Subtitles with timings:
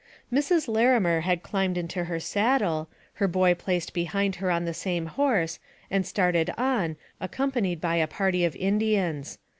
[0.33, 0.67] Mrs.
[0.67, 2.89] Larimer had climbed into her saddle,
[3.21, 5.59] her boy placed behind her on the same horse,
[5.91, 9.37] and started on, ac companied by a party of Indians.